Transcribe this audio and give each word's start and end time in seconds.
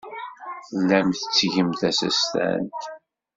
Tellam 0.67 1.07
tettgem 1.11 1.69
tasestant. 1.79 2.81